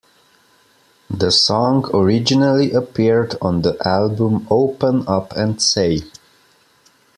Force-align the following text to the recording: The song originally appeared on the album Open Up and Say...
The 1.11 1.29
song 1.31 1.87
originally 1.93 2.71
appeared 2.71 3.35
on 3.39 3.61
the 3.61 3.77
album 3.87 4.47
Open 4.49 5.07
Up 5.07 5.31
and 5.37 5.61
Say... 5.61 5.99